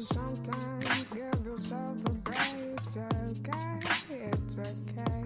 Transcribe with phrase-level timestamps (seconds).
[0.00, 2.38] sometimes give yourself a break.
[2.78, 3.80] It's okay,
[4.32, 5.22] it's okay.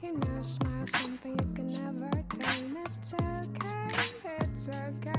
[0.00, 2.78] You smile something you can never tame.
[2.86, 4.08] It's okay,
[4.40, 5.14] it's okay.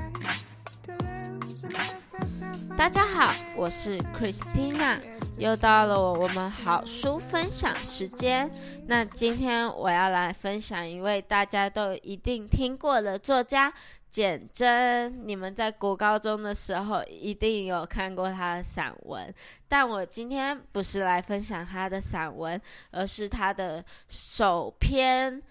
[2.77, 4.99] 大家好，我是 Christina，
[5.37, 8.49] 又到了我们好书分享时间。
[8.87, 13.71] 那今天我要来分享一位大家都一定听过的作家
[14.10, 15.28] 简真。
[15.28, 19.34] 你们在国高中的时候一定有看过他的散文，
[19.67, 22.59] 但我今天不是来分享他的散文，
[22.91, 25.41] 而是他的首篇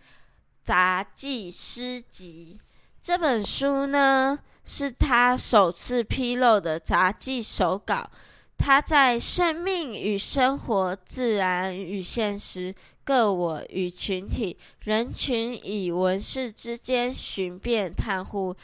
[0.64, 2.60] 杂记诗集。
[3.00, 8.10] 这本书呢，是他首次披露的杂记手稿。
[8.58, 12.74] 他在生命与生活、自然与现实、
[13.08, 18.54] 个我与群体、人群与文士之间寻辩探呼。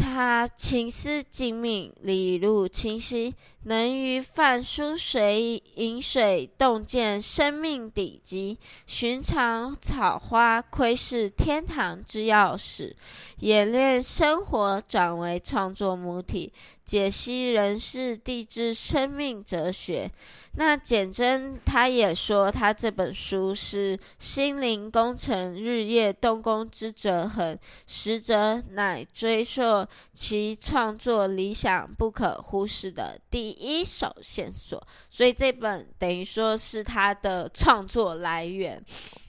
[0.00, 8.58] 他情思精密，理路清晰，能于泛书水饮水，洞见生命底基。
[8.86, 12.94] 寻常草花，窥视天堂之钥匙，
[13.40, 16.50] 演练生活转为创作母体，
[16.84, 20.10] 解析人世地质生命哲学。
[20.54, 34.80] 那简真他也说，他这本书是心灵工程日夜动工之折痕，实则乃追溯其创作理想不可忽视的第一手线索。
[35.08, 38.82] 所以这本等于说是他的创作来源。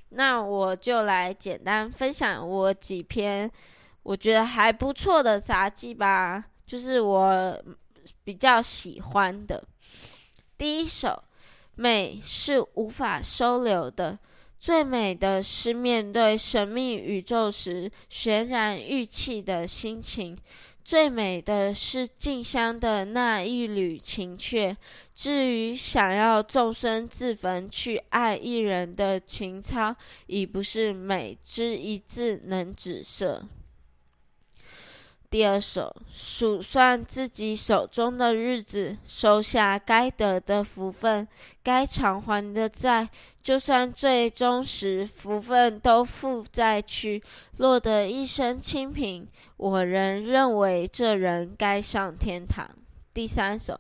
[0.10, 3.50] 那我就来简单分享我几篇
[4.04, 7.64] 我觉得还不错的杂记吧，就是我
[8.24, 9.64] 比较喜欢的。
[10.58, 11.24] 第一首，
[11.76, 14.18] 美是无法收留的，
[14.62, 20.38] 最美的是面对神秘宇宙时悬然欲泣的心情，
[20.86, 24.78] 最美的是静香的那一缕情怯。
[25.16, 29.96] 至于想要纵身自焚去爱一人的情操，
[30.28, 33.44] 已不是美之一字能指涉。
[35.32, 41.26] 第二首，数算自己手中的日子，收下该得的福分，
[41.64, 43.08] 该偿还的债，
[43.42, 47.24] 就算最终时福分都负债去，
[47.60, 49.26] 落得一身清贫，
[49.56, 52.70] 我仍认为这人该上天堂。
[53.14, 53.78] 第三首，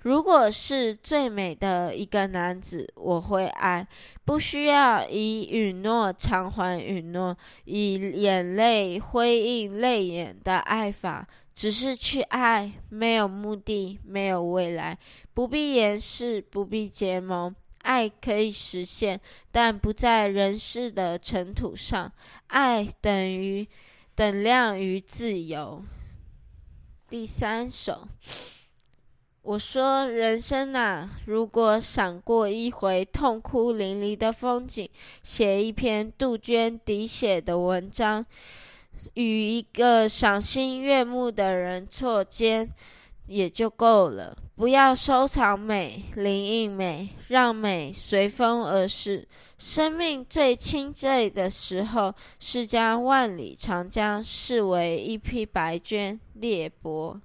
[0.00, 3.86] 如果是最美的一个男子，我会爱，
[4.26, 7.34] 不需要以允诺偿还允诺，
[7.64, 14.98] 以眼泪辉映泪眼的爱法，只是去爱，没有目的，没有未来，
[15.32, 17.54] 不必掩饰，不必结盟。
[17.82, 22.12] 爱可以实现，但不在人世的尘土上。
[22.48, 23.66] 爱等于
[24.14, 25.82] 等量于自由。
[27.08, 28.08] 第三首。
[29.44, 34.88] 我说：“人生呐，如果闪过一回痛哭淋漓的风景，
[35.22, 38.24] 写一篇杜鹃滴血的文章，
[39.12, 42.70] 与一个赏心悦目的人错肩，
[43.26, 44.34] 也就够了。
[44.56, 49.28] 不要收藏美，灵应美，让美随风而逝。
[49.58, 57.20] 生命最清醉的时候，是将万里长江视为一匹白绢裂帛。”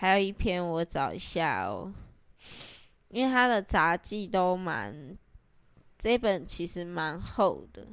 [0.00, 1.92] 还有一篇，我找一下哦，
[3.08, 5.14] 因为他的杂记都蛮，
[5.98, 7.86] 这本其实蛮厚的，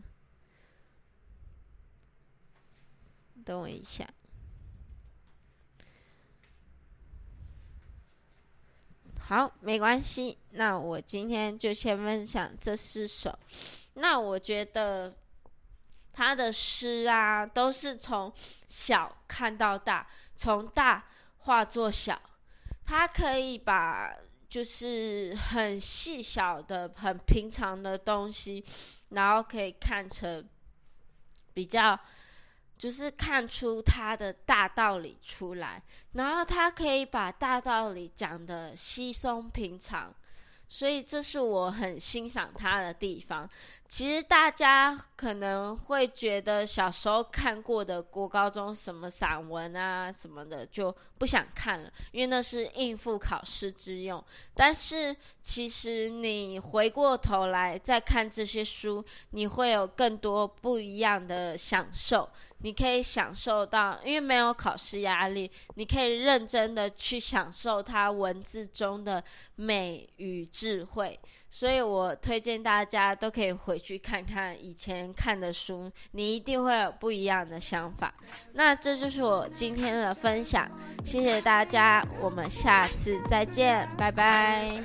[3.44, 4.08] 等我一下。
[9.20, 13.38] 好，没关系，那我今天就先分享这四首。
[13.96, 15.14] 那我觉得
[16.14, 18.32] 他的诗啊，都是从
[18.66, 21.04] 小看到大，从大。
[21.40, 22.20] 化作小，
[22.86, 24.14] 它可以把
[24.50, 28.64] 就是很细小的、很平常的东西，
[29.10, 30.48] 然后可以看成
[31.54, 32.00] 比较，
[32.78, 35.82] 就是看出它的大道理出来，
[36.14, 40.14] 然后它可以把大道理讲的稀松平常。
[40.68, 43.50] 所以这是我很欣赏他的地方。
[43.90, 54.22] 其实大家可能会觉得小时候看过的国高中什么散文啊什么的就不想看了，因为那是应付考试之用。
[54.54, 62.30] 但是其实你回过头来再看这些书，你会有更多不一样的享受。
[62.60, 69.24] 你可以享受到，因为没有考试压力，你可以认真的去享受它文字中的
[69.56, 71.20] 美与智慧。
[71.50, 78.14] 所以我推荐大家都可以回去看看以前看的书，你一定会有不一样的想法。
[78.54, 80.70] 那这就是我今天的分享，
[81.06, 84.84] 谢谢大家，我们下次再见，拜拜。